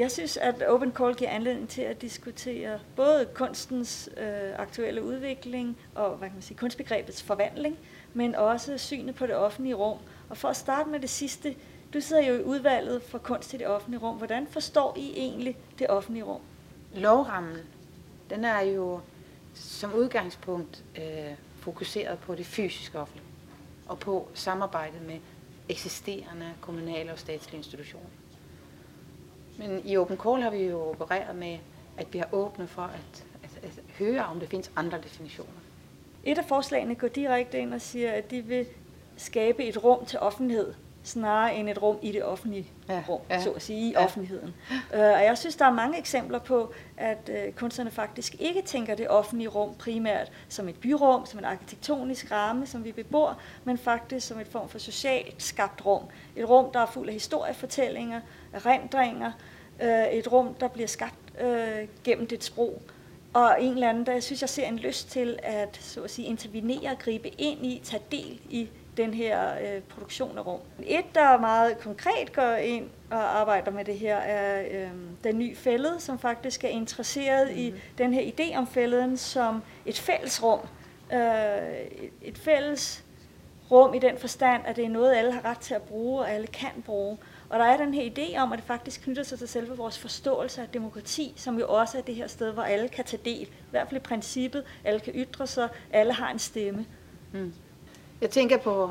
Jeg 0.00 0.10
synes, 0.10 0.36
at 0.36 0.62
Open 0.62 0.92
Call 0.92 1.14
giver 1.14 1.30
anledning 1.30 1.68
til 1.68 1.82
at 1.82 2.02
diskutere 2.02 2.80
både 2.96 3.28
kunstens 3.34 4.10
øh, 4.16 4.58
aktuelle 4.58 5.02
udvikling 5.02 5.78
og 5.94 6.16
hvad 6.16 6.28
kan 6.28 6.34
man 6.34 6.42
sige, 6.42 6.58
kunstbegrebets 6.58 7.22
forvandling, 7.22 7.78
men 8.14 8.34
også 8.34 8.78
synet 8.78 9.14
på 9.14 9.26
det 9.26 9.36
offentlige 9.36 9.74
rum. 9.74 9.98
Og 10.28 10.36
for 10.36 10.48
at 10.48 10.56
starte 10.56 10.90
med 10.90 11.00
det 11.00 11.10
sidste, 11.10 11.54
du 11.94 12.00
sidder 12.00 12.26
jo 12.26 12.34
i 12.34 12.42
udvalget 12.42 13.02
for 13.02 13.18
kunst 13.18 13.54
i 13.54 13.56
det 13.56 13.66
offentlige 13.66 14.00
rum. 14.00 14.16
Hvordan 14.16 14.46
forstår 14.46 14.94
I 14.96 15.12
egentlig 15.16 15.56
det 15.78 15.90
offentlige 15.90 16.24
rum? 16.24 16.40
Lovrammen, 16.94 17.58
den 18.30 18.44
er 18.44 18.60
jo 18.60 19.00
som 19.54 19.94
udgangspunkt 19.94 20.84
øh, 20.98 21.34
fokuseret 21.56 22.18
på 22.18 22.34
det 22.34 22.46
fysiske 22.46 22.98
offentlige 23.00 23.28
og 23.86 23.98
på 23.98 24.28
samarbejdet 24.34 25.02
med 25.02 25.18
eksisterende 25.68 26.54
kommunale 26.60 27.12
og 27.12 27.18
statslige 27.18 27.58
institutioner. 27.58 28.19
Men 29.60 29.82
i 29.84 29.96
Open 29.96 30.16
Call 30.16 30.42
har 30.42 30.50
vi 30.50 30.64
jo 30.64 30.90
opereret 30.90 31.36
med, 31.36 31.58
at 31.96 32.12
vi 32.12 32.18
har 32.18 32.28
åbnet 32.32 32.68
for 32.68 32.82
at, 32.82 33.24
at, 33.42 33.64
at 33.64 33.80
høre, 33.98 34.24
om 34.24 34.40
der 34.40 34.46
findes 34.46 34.70
andre 34.76 34.98
definitioner. 34.98 35.60
Et 36.24 36.38
af 36.38 36.44
forslagene 36.44 36.94
går 36.94 37.08
direkte 37.08 37.58
ind 37.58 37.74
og 37.74 37.80
siger, 37.80 38.12
at 38.12 38.30
de 38.30 38.40
vil 38.40 38.66
skabe 39.16 39.64
et 39.64 39.84
rum 39.84 40.04
til 40.04 40.18
offentlighed, 40.18 40.74
snarere 41.02 41.54
end 41.54 41.68
et 41.68 41.82
rum 41.82 41.98
i 42.02 42.12
det 42.12 42.24
offentlige 42.24 42.66
ja, 42.88 43.02
rum, 43.08 43.20
ja, 43.30 43.42
så 43.42 43.50
at 43.50 43.62
sige, 43.62 43.88
i 43.88 43.90
ja. 43.90 44.04
offentligheden. 44.04 44.54
Uh, 44.70 44.98
og 44.98 45.24
jeg 45.24 45.38
synes, 45.38 45.56
der 45.56 45.64
er 45.64 45.72
mange 45.72 45.98
eksempler 45.98 46.38
på, 46.38 46.72
at 46.96 47.30
uh, 47.30 47.54
kunstnerne 47.54 47.90
faktisk 47.90 48.36
ikke 48.40 48.62
tænker 48.62 48.94
det 48.94 49.08
offentlige 49.08 49.48
rum 49.48 49.74
primært 49.74 50.32
som 50.48 50.68
et 50.68 50.76
byrum, 50.76 51.26
som 51.26 51.38
en 51.38 51.44
arkitektonisk 51.44 52.30
ramme, 52.30 52.66
som 52.66 52.84
vi 52.84 52.92
bebor, 52.92 53.38
men 53.64 53.78
faktisk 53.78 54.26
som 54.26 54.40
et 54.40 54.46
form 54.46 54.68
for 54.68 54.78
socialt 54.78 55.42
skabt 55.42 55.86
rum. 55.86 56.02
Et 56.36 56.48
rum, 56.48 56.72
der 56.72 56.80
er 56.80 56.86
fuld 56.86 57.08
af 57.08 57.14
historiefortællinger, 57.14 58.20
erindringer, 58.52 59.32
uh, 59.82 60.12
et 60.12 60.32
rum, 60.32 60.54
der 60.54 60.68
bliver 60.68 60.88
skabt 60.88 61.14
uh, 61.44 61.48
gennem 62.04 62.26
det 62.26 62.44
sprog. 62.44 62.82
Og 63.32 63.56
en 63.60 63.72
eller 63.72 63.88
anden, 63.88 64.06
der 64.06 64.12
jeg 64.12 64.22
synes, 64.22 64.40
jeg 64.40 64.48
ser 64.48 64.66
en 64.66 64.78
lyst 64.78 65.10
til 65.10 65.38
at, 65.42 65.78
så 65.82 66.02
at 66.02 66.10
sige, 66.10 66.28
intervenere, 66.28 66.96
gribe 66.98 67.28
ind 67.28 67.66
i, 67.66 67.80
tage 67.84 68.02
del 68.10 68.40
i 68.50 68.68
den 69.02 69.14
her 69.14 69.54
øh, 69.60 69.82
produktion 69.82 70.38
af 70.38 70.46
rum. 70.46 70.60
Et, 70.86 71.14
der 71.14 71.38
meget 71.38 71.78
konkret 71.78 72.32
går 72.32 72.54
ind 72.54 72.88
og 73.10 73.40
arbejder 73.40 73.70
med 73.70 73.84
det 73.84 73.98
her, 73.98 74.16
er 74.16 74.62
øh, 74.82 74.90
den 75.24 75.38
nye 75.38 75.56
fællede, 75.56 76.00
som 76.00 76.18
faktisk 76.18 76.64
er 76.64 76.68
interesseret 76.68 77.46
mm-hmm. 77.46 77.62
i 77.62 77.70
mhm. 77.70 77.80
den 77.98 78.14
her 78.14 78.32
idé 78.32 78.56
om 78.56 78.66
fælleden 78.66 79.16
som 79.16 79.62
et 79.86 79.98
fælles 79.98 80.42
rum. 80.42 80.60
Øh, 81.12 81.18
et 82.22 82.38
fælles 82.38 83.04
rum 83.70 83.94
i 83.94 83.98
den 83.98 84.18
forstand, 84.18 84.62
at 84.66 84.76
det 84.76 84.84
er 84.84 84.88
noget, 84.88 85.14
alle 85.14 85.32
har 85.32 85.44
ret 85.44 85.58
til 85.58 85.74
at 85.74 85.82
bruge, 85.82 86.20
og 86.20 86.30
alle 86.30 86.46
kan 86.46 86.82
bruge. 86.86 87.18
Og 87.48 87.58
der 87.58 87.64
er 87.64 87.76
den 87.76 87.94
her 87.94 88.10
idé 88.10 88.38
om, 88.38 88.52
at 88.52 88.58
det 88.58 88.66
faktisk 88.66 89.00
knytter 89.00 89.22
sig 89.22 89.38
til 89.38 89.48
selve 89.48 89.76
vores 89.76 89.98
forståelse 89.98 90.62
af 90.62 90.68
demokrati, 90.68 91.32
som 91.36 91.58
jo 91.58 91.68
også 91.68 91.98
er 91.98 92.02
det 92.02 92.14
her 92.14 92.26
sted, 92.26 92.52
hvor 92.52 92.62
alle 92.62 92.88
kan 92.88 93.04
tage 93.04 93.22
del. 93.24 93.46
I 93.46 93.70
hvert 93.70 93.88
fald 93.88 94.00
i 94.00 94.04
princippet, 94.04 94.64
alle 94.84 95.00
kan 95.00 95.12
ytre 95.14 95.46
sig, 95.46 95.68
alle 95.92 96.12
har 96.12 96.30
en 96.30 96.38
stemme. 96.38 96.86
Mm. 97.32 97.52
Jeg 98.20 98.30
tænker 98.30 98.56
på 98.58 98.90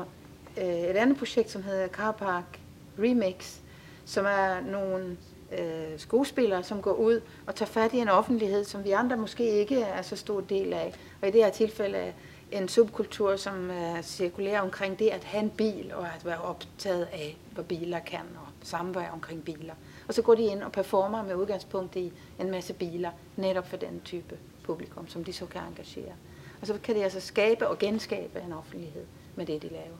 øh, 0.58 0.64
et 0.64 0.96
andet 0.96 1.18
projekt, 1.18 1.50
som 1.50 1.62
hedder 1.62 1.88
Car 1.88 2.12
Park 2.12 2.60
Remix, 2.98 3.56
som 4.04 4.24
er 4.26 4.60
nogle 4.60 5.16
øh, 5.58 5.98
skuespillere, 5.98 6.62
som 6.62 6.82
går 6.82 6.92
ud 6.92 7.20
og 7.46 7.54
tager 7.54 7.70
fat 7.70 7.92
i 7.92 7.98
en 7.98 8.08
offentlighed, 8.08 8.64
som 8.64 8.84
vi 8.84 8.90
andre 8.90 9.16
måske 9.16 9.50
ikke 9.50 9.80
er 9.80 10.02
så 10.02 10.16
stor 10.16 10.40
del 10.40 10.72
af. 10.72 10.94
Og 11.22 11.28
i 11.28 11.30
det 11.30 11.44
her 11.44 11.50
tilfælde 11.50 12.12
en 12.52 12.68
subkultur, 12.68 13.36
som 13.36 13.70
øh, 13.70 14.02
cirkulerer 14.02 14.60
omkring 14.60 14.98
det 14.98 15.08
at 15.08 15.24
have 15.24 15.42
en 15.42 15.50
bil 15.50 15.92
og 15.94 16.06
at 16.06 16.24
være 16.24 16.40
optaget 16.40 17.08
af, 17.12 17.36
hvad 17.54 17.64
biler 17.64 17.98
kan 17.98 18.20
og 18.36 18.48
samvær 18.62 19.10
omkring 19.10 19.44
biler. 19.44 19.74
Og 20.08 20.14
så 20.14 20.22
går 20.22 20.34
de 20.34 20.42
ind 20.42 20.62
og 20.62 20.72
performer 20.72 21.22
med 21.22 21.34
udgangspunkt 21.34 21.96
i 21.96 22.12
en 22.40 22.50
masse 22.50 22.72
biler, 22.72 23.10
netop 23.36 23.68
for 23.68 23.76
den 23.76 24.00
type 24.04 24.38
publikum, 24.62 25.08
som 25.08 25.24
de 25.24 25.32
så 25.32 25.46
kan 25.46 25.60
engagere. 25.68 26.12
Og 26.60 26.66
så 26.66 26.78
kan 26.82 26.94
det 26.94 27.02
altså 27.02 27.20
skabe 27.20 27.68
og 27.68 27.78
genskabe 27.78 28.40
en 28.40 28.52
offentlighed 28.52 29.04
med 29.36 29.46
det, 29.46 29.62
de 29.62 29.68
laver. 29.68 29.96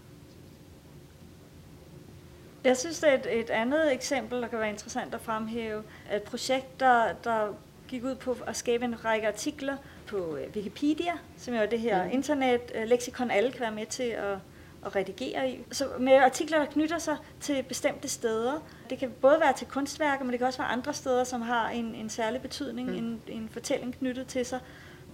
Jeg 2.65 2.77
synes, 2.77 3.01
det 3.01 3.11
er 3.11 3.15
et, 3.15 3.41
et 3.41 3.51
andet 3.51 3.93
eksempel, 3.93 4.43
der 4.43 4.49
kan 4.49 4.59
være 4.59 4.71
interessant 4.71 5.15
at 5.15 5.21
fremhæve. 5.21 5.83
Et 6.15 6.23
projekt, 6.23 6.81
der, 6.81 7.13
der 7.25 7.55
gik 7.89 8.05
ud 8.05 8.15
på 8.15 8.37
at 8.47 8.57
skabe 8.57 8.85
en 8.85 9.05
række 9.05 9.29
artikler 9.29 9.77
på 10.07 10.37
øh, 10.37 10.47
Wikipedia, 10.57 11.13
som 11.37 11.55
jo 11.55 11.61
er 11.61 11.67
det 11.67 11.81
her 11.81 12.05
mm. 12.05 12.11
internet-leksikon, 12.13 13.31
alle 13.31 13.51
kan 13.53 13.61
være 13.61 13.73
med 13.73 13.87
til 13.87 14.03
at, 14.03 14.39
at 14.87 14.97
redigere 14.97 15.51
i. 15.51 15.65
Så 15.73 15.85
med 15.99 16.13
artikler, 16.13 16.59
der 16.59 16.67
knytter 16.67 16.99
sig 16.99 17.17
til 17.41 17.63
bestemte 17.63 18.09
steder. 18.09 18.61
Det 18.91 18.99
kan 18.99 19.11
både 19.21 19.41
være 19.41 19.53
til 19.53 19.67
kunstværker, 19.67 20.25
men 20.25 20.31
det 20.31 20.39
kan 20.39 20.47
også 20.47 20.59
være 20.59 20.69
andre 20.69 20.95
steder, 20.95 21.25
som 21.25 21.43
har 21.43 21.69
en, 21.69 21.95
en 21.95 22.11
særlig 22.11 22.41
betydning, 22.43 22.91
mm. 22.91 22.97
en, 22.97 23.23
en 23.29 23.49
fortælling 23.53 23.95
knyttet 23.99 24.27
til 24.27 24.47
sig. 24.47 24.61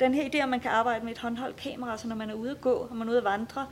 Den 0.01 0.15
her 0.15 0.31
idé, 0.31 0.37
at 0.43 0.49
man 0.49 0.61
kan 0.61 0.71
arbejde 0.71 1.05
med 1.05 1.13
et 1.13 1.19
håndholdt 1.19 1.57
kamera, 1.57 1.99
så 1.99 2.09
når 2.09 2.17
man 2.17 2.31
er 2.31 2.35
ude 2.35 2.51
at 2.51 2.61
gå, 2.61 2.73
og 2.73 2.97
man 2.97 3.09
er 3.09 3.11
ude 3.11 3.19
at 3.19 3.25
vandre, 3.25 3.67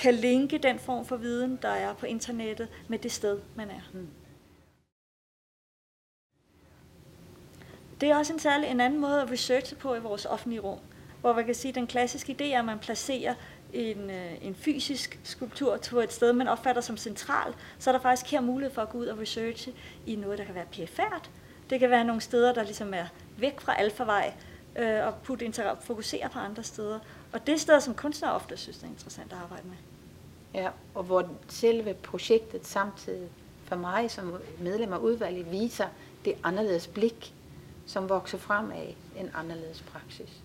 kan 0.00 0.14
linke 0.14 0.58
den 0.58 0.78
form 0.78 1.04
for 1.06 1.16
viden, 1.16 1.58
der 1.62 1.68
er 1.68 1.94
på 1.94 2.06
internettet, 2.06 2.68
med 2.88 2.98
det 2.98 3.12
sted, 3.12 3.40
man 3.56 3.70
er. 3.70 3.80
Mm. 3.92 4.08
Det 8.00 8.10
er 8.10 8.16
også 8.16 8.32
en 8.32 8.38
særlig 8.38 8.68
en 8.68 8.80
anden 8.80 9.00
måde 9.00 9.22
at 9.22 9.30
researche 9.30 9.76
på 9.76 9.94
i 9.94 10.00
vores 10.00 10.26
offentlige 10.26 10.60
rum, 10.60 10.78
hvor 11.20 11.32
man 11.32 11.44
kan 11.44 11.54
sige, 11.54 11.68
at 11.68 11.74
den 11.74 11.86
klassiske 11.86 12.36
idé 12.40 12.44
er, 12.44 12.58
at 12.58 12.64
man 12.64 12.78
placerer 12.78 13.34
en, 13.72 14.10
øh, 14.10 14.32
en 14.40 14.54
fysisk 14.54 15.20
skulptur 15.24 15.78
på 15.90 16.00
et 16.00 16.12
sted, 16.12 16.32
man 16.32 16.48
opfatter 16.48 16.82
som 16.82 16.96
central, 16.96 17.54
så 17.78 17.90
er 17.90 17.92
der 17.92 18.00
faktisk 18.00 18.30
her 18.30 18.40
mulighed 18.40 18.74
for 18.74 18.82
at 18.82 18.88
gå 18.88 18.98
ud 18.98 19.06
og 19.06 19.18
researche 19.18 19.72
i 20.06 20.16
noget, 20.16 20.38
der 20.38 20.44
kan 20.44 20.54
være 20.54 20.66
perifært. 20.72 21.30
Det 21.70 21.80
kan 21.80 21.90
være 21.90 22.04
nogle 22.04 22.20
steder, 22.20 22.52
der 22.52 22.62
ligesom 22.62 22.94
er 22.94 23.06
væk 23.38 23.60
fra 23.60 23.78
alfavej, 23.78 24.32
øh, 24.76 25.06
og 25.06 25.14
putte 25.14 25.52
fokusere 25.80 26.28
på 26.28 26.38
andre 26.38 26.62
steder. 26.62 26.98
Og 27.32 27.46
det 27.46 27.54
er 27.54 27.58
steder, 27.58 27.78
som 27.78 27.94
kunstnere 27.94 28.32
ofte 28.32 28.56
synes, 28.56 28.82
er 28.82 28.86
interessant 28.86 29.32
at 29.32 29.38
arbejde 29.38 29.68
med. 29.68 29.89
Ja, 30.54 30.70
og 30.94 31.02
hvor 31.02 31.28
selve 31.48 31.94
projektet 31.94 32.66
samtidig 32.66 33.28
for 33.64 33.76
mig 33.76 34.10
som 34.10 34.34
medlem 34.58 34.92
af 34.92 34.98
udvalget 34.98 35.50
viser 35.50 35.88
det 36.24 36.34
anderledes 36.42 36.86
blik, 36.86 37.34
som 37.86 38.08
vokser 38.08 38.38
frem 38.38 38.70
af 38.70 38.96
en 39.16 39.30
anderledes 39.34 39.82
praksis. 39.82 40.42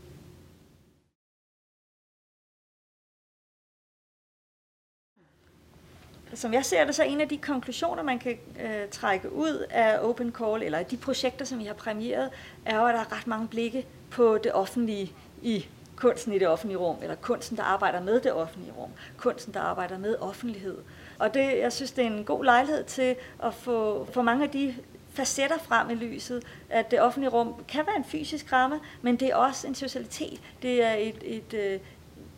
Som 6.33 6.53
jeg 6.53 6.66
ser 6.66 6.85
det, 6.85 6.95
så 6.95 7.03
er 7.03 7.07
en 7.07 7.22
af 7.22 7.29
de 7.29 7.37
konklusioner, 7.37 8.03
man 8.03 8.19
kan 8.19 8.37
øh, 8.59 8.89
trække 8.89 9.31
ud 9.31 9.66
af 9.69 9.99
Open 9.99 10.31
Call, 10.31 10.63
eller 10.63 10.83
de 10.83 10.97
projekter, 10.97 11.45
som 11.45 11.59
vi 11.59 11.66
har 11.66 11.73
præmieret, 11.73 12.29
er 12.66 12.79
jo, 12.79 12.85
at 12.85 12.93
der 12.93 12.99
er 12.99 13.17
ret 13.17 13.27
mange 13.27 13.47
blikke 13.47 13.87
på 14.11 14.37
det 14.37 14.53
offentlige 14.53 15.13
i 15.41 15.66
kunsten 15.95 16.33
i 16.33 16.39
det 16.39 16.47
offentlige 16.47 16.78
rum, 16.78 16.97
eller 17.01 17.16
kunsten, 17.16 17.57
der 17.57 17.63
arbejder 17.63 18.01
med 18.01 18.19
det 18.19 18.33
offentlige 18.33 18.73
rum, 18.78 18.89
kunsten, 19.17 19.53
der 19.53 19.59
arbejder 19.59 19.97
med 19.97 20.16
offentlighed. 20.19 20.78
Og 21.19 21.33
det, 21.33 21.57
jeg 21.57 21.73
synes, 21.73 21.91
det 21.91 22.03
er 22.03 22.07
en 22.07 22.23
god 22.23 22.44
lejlighed 22.44 22.83
til 22.83 23.16
at 23.44 23.53
få, 23.53 24.07
få 24.13 24.22
mange 24.22 24.44
af 24.44 24.50
de 24.50 24.75
facetter 25.13 25.57
frem 25.57 25.89
i 25.89 25.95
lyset, 25.95 26.44
at 26.69 26.91
det 26.91 27.01
offentlige 27.01 27.31
rum 27.31 27.63
kan 27.67 27.85
være 27.85 27.97
en 27.97 28.03
fysisk 28.03 28.53
ramme, 28.53 28.79
men 29.01 29.16
det 29.16 29.28
er 29.28 29.35
også 29.35 29.67
en 29.67 29.75
socialitet. 29.75 30.41
Det 30.61 30.84
er 30.84 30.94
et, 30.94 31.16
et, 31.22 31.53
et 31.53 31.81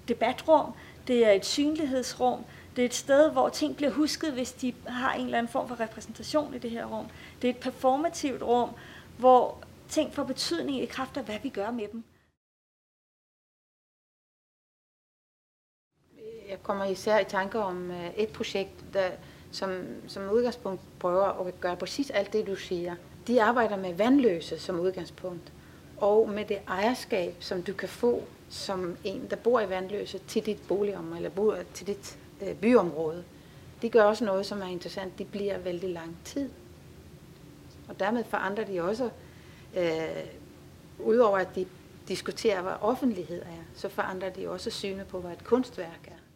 debatrum, 0.07 0.73
det 1.07 1.25
er 1.25 1.31
et 1.31 1.46
synlighedsrum, 1.46 2.46
det 2.75 2.81
er 2.81 2.85
et 2.85 2.94
sted, 2.94 3.31
hvor 3.31 3.50
ting 3.50 3.75
bliver 3.75 3.91
husket, 3.91 4.34
hvis 4.34 4.51
de 4.51 4.73
har 4.88 5.13
en 5.13 5.25
eller 5.25 5.38
anden 5.38 5.51
form 5.51 5.67
for 5.67 5.79
repræsentation 5.79 6.53
i 6.53 6.57
det 6.57 6.72
her 6.72 6.85
rum. 6.85 7.06
Det 7.41 7.47
er 7.47 7.53
et 7.53 7.59
performativt 7.59 8.44
rum, 8.44 8.69
hvor 9.17 9.57
ting 9.90 10.13
får 10.13 10.23
betydning 10.23 10.81
i 10.81 10.85
kraft 10.85 11.17
af, 11.17 11.23
hvad 11.23 11.35
vi 11.44 11.50
gør 11.50 11.72
med 11.72 11.88
dem. 11.91 12.03
Jeg 16.49 16.64
kommer 16.64 16.85
især 16.85 17.20
i 17.20 17.26
tanke 17.26 17.59
om 17.59 17.91
øh, 17.91 18.09
et 18.17 18.29
projekt, 18.29 18.94
der, 18.94 19.09
som, 19.52 19.72
som 20.08 20.29
udgangspunkt 20.29 20.82
prøver 20.99 21.47
at 21.47 21.61
gøre 21.61 21.76
præcis 21.76 22.09
alt 22.09 22.34
det, 22.34 22.47
du 22.47 22.55
siger. 22.55 22.96
De 23.28 23.44
arbejder 23.44 23.78
med 23.78 23.94
vandløse 23.94 24.59
som 24.59 24.79
udgangspunkt, 24.79 25.52
og 25.97 26.29
med 26.29 26.46
det 26.46 26.58
ejerskab, 26.67 27.35
som 27.40 27.64
du 27.64 27.73
kan 27.73 27.90
få 27.90 28.23
som 28.49 28.97
en, 29.03 29.28
der 29.29 29.35
bor 29.35 29.59
i 29.59 29.70
vandløse, 29.70 30.20
til 30.28 30.46
dit 30.46 30.67
boligområde, 30.67 31.17
eller 31.17 31.29
bor 31.29 31.58
til 31.73 31.88
dit 31.88 32.17
øh, 32.41 32.55
byområde. 32.55 33.23
De 33.82 33.90
gør 33.90 34.03
også 34.03 34.26
noget, 34.26 34.46
som 34.46 34.61
er 34.61 34.66
interessant. 34.66 35.20
De 35.20 35.26
bliver 35.26 35.58
vældig 35.58 35.90
lang 35.90 36.17
tid. 36.26 36.50
Og 37.88 38.00
dermed 38.00 38.23
forandrer 38.23 38.66
de 38.66 38.82
også, 38.82 39.09
øh, 39.78 40.26
udover 41.00 41.38
at 41.38 41.55
de 41.55 41.66
diskuterer, 42.08 42.61
hvad 42.61 42.73
offentlighed 42.82 43.41
er, 43.41 43.64
så 43.76 43.90
forandrer 43.90 44.29
de 44.29 44.50
også 44.50 44.70
synet 44.70 45.08
på, 45.08 45.20
hvad 45.20 45.32
et 45.32 45.43
kunstværk 45.43 46.08
er. 46.08 46.27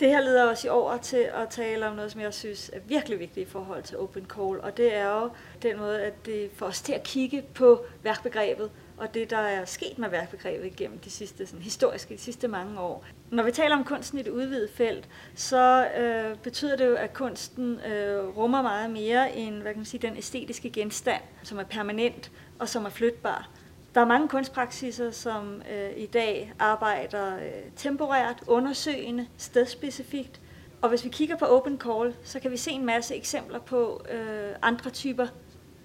Det 0.00 0.08
her 0.08 0.20
leder 0.20 0.50
os 0.50 0.64
i 0.64 0.68
over 0.68 0.96
til 0.96 1.16
at 1.34 1.48
tale 1.50 1.86
om 1.86 1.96
noget, 1.96 2.12
som 2.12 2.20
jeg 2.20 2.34
synes 2.34 2.70
er 2.72 2.78
virkelig 2.86 3.18
vigtigt 3.18 3.48
i 3.48 3.50
forhold 3.50 3.82
til 3.82 3.98
open 3.98 4.26
call, 4.26 4.60
og 4.60 4.76
det 4.76 4.96
er 4.96 5.20
jo 5.20 5.30
den 5.62 5.78
måde, 5.78 6.02
at 6.02 6.26
det 6.26 6.50
får 6.56 6.66
os 6.66 6.82
til 6.82 6.92
at 6.92 7.02
kigge 7.02 7.42
på 7.54 7.84
værkbegrebet 8.02 8.70
og 8.96 9.14
det, 9.14 9.30
der 9.30 9.38
er 9.38 9.64
sket 9.64 9.98
med 9.98 10.08
værkbegrebet 10.08 10.76
gennem 10.76 10.98
de 10.98 11.10
sidste, 11.10 11.46
sådan, 11.46 11.62
historiske, 11.62 12.14
de 12.14 12.20
sidste 12.20 12.48
mange 12.48 12.80
år. 12.80 13.04
Når 13.30 13.42
vi 13.42 13.50
taler 13.50 13.76
om 13.76 13.84
kunsten 13.84 14.18
i 14.18 14.22
det 14.22 14.30
udvidede 14.30 14.68
felt, 14.74 15.08
så 15.34 15.88
øh, 15.96 16.36
betyder 16.36 16.76
det 16.76 16.86
jo, 16.86 16.94
at 16.94 17.14
kunsten 17.14 17.80
øh, 17.80 18.36
rummer 18.36 18.62
meget 18.62 18.90
mere 18.90 19.36
end 19.36 19.54
hvad 19.54 19.72
kan 19.72 19.78
man 19.78 19.86
sige, 19.86 20.08
den 20.08 20.16
æstetiske 20.16 20.70
genstand, 20.70 21.22
som 21.42 21.58
er 21.58 21.64
permanent 21.64 22.30
og 22.58 22.68
som 22.68 22.84
er 22.84 22.90
flytbar. 22.90 23.48
Der 23.94 24.00
er 24.00 24.04
mange 24.04 24.28
kunstpraksiser, 24.28 25.10
som 25.10 25.62
øh, 25.72 25.90
i 25.96 26.06
dag 26.06 26.52
arbejder 26.58 27.36
øh, 27.36 27.42
temporært, 27.76 28.42
undersøgende, 28.46 29.26
stedspecifikt. 29.36 30.40
Og 30.82 30.88
hvis 30.88 31.04
vi 31.04 31.08
kigger 31.08 31.36
på 31.36 31.44
Open 31.44 31.80
Call, 31.80 32.14
så 32.24 32.40
kan 32.40 32.50
vi 32.50 32.56
se 32.56 32.70
en 32.70 32.86
masse 32.86 33.14
eksempler 33.14 33.58
på 33.58 34.06
øh, 34.10 34.50
andre 34.62 34.90
typer 34.90 35.26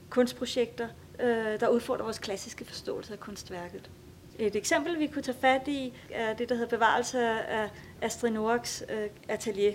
kunstprojekter, 0.09 0.87
øh, 1.19 1.59
der 1.59 1.67
udfordrer 1.67 2.03
vores 2.03 2.19
klassiske 2.19 2.65
forståelse 2.65 3.13
af 3.13 3.19
kunstværket. 3.19 3.91
Et 4.39 4.55
eksempel, 4.55 4.99
vi 4.99 5.07
kunne 5.07 5.21
tage 5.21 5.37
fat 5.41 5.67
i, 5.67 5.93
er 6.11 6.33
det, 6.33 6.49
der 6.49 6.55
hedder 6.55 6.69
bevarelse 6.69 7.19
af 7.29 7.69
Astrid 8.01 8.31
Noraks 8.31 8.83
øh, 8.89 9.09
atelier, 9.27 9.73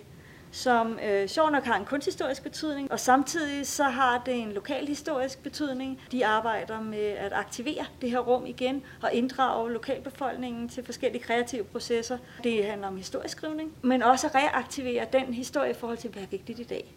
som 0.54 0.98
øh, 1.04 1.28
sjov 1.28 1.50
nok 1.50 1.64
har 1.64 1.76
en 1.76 1.84
kunsthistorisk 1.84 2.42
betydning, 2.42 2.92
og 2.92 3.00
samtidig 3.00 3.66
så 3.66 3.84
har 3.84 4.22
det 4.26 4.34
en 4.34 4.52
lokalhistorisk 4.52 5.42
betydning. 5.42 6.00
De 6.12 6.26
arbejder 6.26 6.80
med 6.80 6.98
at 7.06 7.32
aktivere 7.32 7.84
det 8.00 8.10
her 8.10 8.18
rum 8.18 8.46
igen 8.46 8.82
og 9.02 9.12
inddrage 9.12 9.72
lokalbefolkningen 9.72 10.68
til 10.68 10.84
forskellige 10.84 11.22
kreative 11.22 11.64
processer. 11.64 12.18
Det 12.44 12.64
handler 12.64 12.88
om 12.88 12.96
historisk 12.96 13.36
skrivning, 13.36 13.72
men 13.82 14.02
også 14.02 14.28
reaktivere 14.34 15.06
den 15.12 15.34
historie 15.34 15.70
i 15.70 15.74
forhold 15.74 15.98
til, 15.98 16.10
hvad 16.10 16.22
er 16.22 16.26
vigtigt 16.26 16.58
i 16.58 16.64
dag. 16.64 16.94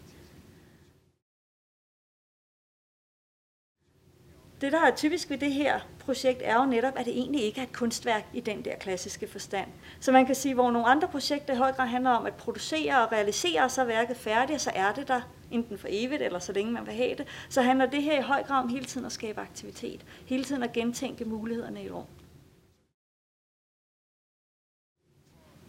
Det, 4.60 4.72
der 4.72 4.80
er 4.80 4.96
typisk 4.96 5.30
ved 5.30 5.38
det 5.38 5.52
her 5.52 5.80
projekt, 5.98 6.40
er 6.44 6.54
jo 6.54 6.66
netop, 6.66 6.92
at 6.96 7.06
det 7.06 7.18
egentlig 7.18 7.42
ikke 7.42 7.60
er 7.60 7.64
et 7.64 7.72
kunstværk 7.72 8.24
i 8.34 8.40
den 8.40 8.64
der 8.64 8.76
klassiske 8.76 9.28
forstand. 9.28 9.68
Så 10.00 10.12
man 10.12 10.26
kan 10.26 10.34
sige, 10.34 10.54
hvor 10.54 10.70
nogle 10.70 10.88
andre 10.88 11.08
projekter 11.08 11.54
i 11.54 11.56
høj 11.56 11.72
grad 11.72 11.86
handler 11.86 12.10
om 12.10 12.26
at 12.26 12.34
producere 12.34 13.04
og 13.04 13.12
realisere, 13.12 13.62
og 13.62 13.70
så 13.70 13.80
er 13.80 13.86
værket 13.86 14.16
færdigt, 14.16 14.60
så 14.60 14.70
er 14.74 14.92
det 14.92 15.08
der 15.08 15.20
enten 15.50 15.78
for 15.78 15.88
evigt, 15.90 16.22
eller 16.22 16.38
så 16.38 16.52
længe 16.52 16.72
man 16.72 16.86
vil 16.86 16.94
have 16.94 17.14
det, 17.14 17.26
så 17.48 17.62
handler 17.62 17.86
det 17.86 18.02
her 18.02 18.18
i 18.18 18.22
høj 18.22 18.42
grad 18.42 18.62
om 18.62 18.68
hele 18.68 18.84
tiden 18.84 19.06
at 19.06 19.12
skabe 19.12 19.40
aktivitet. 19.40 20.04
Hele 20.26 20.44
tiden 20.44 20.62
at 20.62 20.72
gentænke 20.72 21.24
mulighederne 21.24 21.84
i 21.84 21.90
rum. 21.90 22.06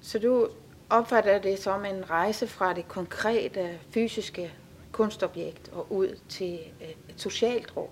Så 0.01 0.19
du 0.19 0.49
opfatter 0.89 1.39
det 1.39 1.59
som 1.59 1.85
en 1.85 2.09
rejse 2.09 2.47
fra 2.47 2.73
det 2.73 2.87
konkrete 2.87 3.79
fysiske 3.91 4.53
kunstobjekt 4.91 5.69
og 5.69 5.91
ud 5.91 6.19
til 6.29 6.59
et 6.79 7.13
socialt 7.17 7.77
rum? 7.77 7.89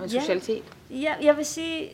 Og 0.00 0.06
en 0.06 0.12
ja, 0.12 0.20
socialitet? 0.20 0.62
Ja, 0.90 1.14
jeg 1.22 1.36
vil 1.36 1.44
sige, 1.44 1.90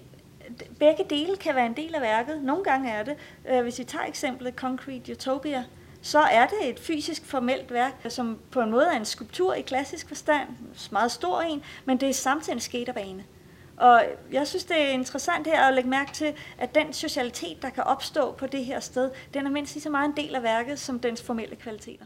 begge 0.78 1.04
dele 1.10 1.36
kan 1.36 1.54
være 1.54 1.66
en 1.66 1.76
del 1.76 1.94
af 1.94 2.00
værket. 2.00 2.42
Nogle 2.42 2.64
gange 2.64 2.90
er 2.90 3.02
det. 3.02 3.16
Øh, 3.50 3.62
hvis 3.62 3.78
vi 3.78 3.84
tager 3.84 4.04
eksemplet 4.04 4.54
Concrete 4.54 5.12
Utopia, 5.12 5.64
så 6.02 6.18
er 6.18 6.46
det 6.46 6.68
et 6.68 6.80
fysisk 6.80 7.24
formelt 7.24 7.72
værk, 7.72 7.92
som 8.08 8.38
på 8.50 8.60
en 8.60 8.70
måde 8.70 8.86
er 8.86 8.96
en 8.96 9.04
skulptur 9.04 9.54
i 9.54 9.60
klassisk 9.60 10.08
forstand, 10.08 10.48
meget 10.90 11.12
stor 11.12 11.40
en, 11.40 11.62
men 11.84 12.00
det 12.00 12.08
er 12.08 12.12
samtidig 12.12 12.54
en 12.54 12.60
skaterbane. 12.60 13.24
Og 13.76 14.02
jeg 14.32 14.46
synes, 14.46 14.64
det 14.64 14.82
er 14.82 14.88
interessant 14.88 15.46
her 15.46 15.62
at 15.62 15.74
lægge 15.74 15.90
mærke 15.90 16.12
til, 16.12 16.34
at 16.58 16.74
den 16.74 16.92
socialitet, 16.92 17.62
der 17.62 17.70
kan 17.70 17.84
opstå 17.84 18.32
på 18.32 18.46
det 18.46 18.64
her 18.64 18.80
sted, 18.80 19.10
den 19.34 19.46
er 19.46 19.50
mindst 19.50 19.74
lige 19.74 19.82
så 19.82 19.90
meget 19.90 20.08
en 20.08 20.16
del 20.16 20.34
af 20.34 20.42
værket 20.42 20.78
som 20.78 21.00
dens 21.00 21.22
formelle 21.22 21.56
kvaliteter. 21.56 22.04